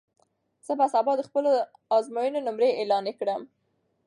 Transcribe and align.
زه 0.65 0.73
به 0.79 0.85
سبا 0.93 1.13
د 1.17 1.21
خپلو 1.29 1.51
ازموینو 1.97 2.39
نمرې 2.47 2.69
اعلان 2.79 3.05
کړم. 3.19 3.41